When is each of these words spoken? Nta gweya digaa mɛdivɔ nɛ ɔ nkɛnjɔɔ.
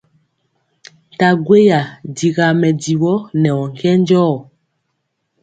Nta 1.15 1.29
gweya 1.45 1.79
digaa 2.17 2.53
mɛdivɔ 2.61 3.13
nɛ 3.41 3.49
ɔ 3.61 3.63
nkɛnjɔɔ. 3.71 4.33